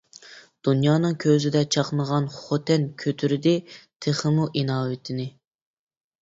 دۇنيانىڭ 0.67 1.17
كۆزىدە 1.23 1.61
چاقنىغان 1.75 2.25
خوتەن، 2.37 2.87
كۆتۈردى 3.03 3.55
تېخىمۇ 4.07 4.49
ئىناۋىتىنى. 4.63 5.29